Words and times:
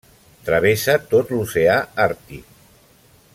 Travessa 0.45 0.95
tot 1.11 1.33
l'Oceà 1.35 1.77
Àrtic. 2.07 2.59